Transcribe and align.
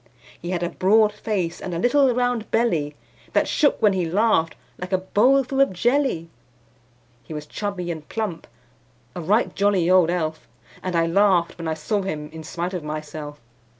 He 0.41 0.49
had 0.49 0.63
a 0.63 0.69
broad 0.69 1.13
face, 1.13 1.61
and 1.61 1.75
a 1.75 1.77
little 1.77 2.11
round 2.11 2.49
belly 2.49 2.95
That 3.33 3.47
shook 3.47 3.79
when 3.83 3.93
he 3.93 4.09
laughed, 4.09 4.55
like 4.79 4.91
a 4.91 4.97
bowl 4.97 5.43
full 5.43 5.61
of 5.61 5.71
jelly. 5.71 6.27
He 7.21 7.35
was 7.35 7.45
chubby 7.45 7.91
and 7.91 8.09
plump 8.09 8.47
a 9.15 9.21
right 9.21 9.53
jolly 9.53 9.91
old 9.91 10.09
elf; 10.09 10.47
And 10.81 10.95
I 10.95 11.05
laughed 11.05 11.59
when 11.59 11.67
I 11.67 11.75
saw 11.75 12.01
him 12.01 12.31
in 12.31 12.43
spite 12.43 12.73
of 12.73 12.83
myself. 12.83 13.39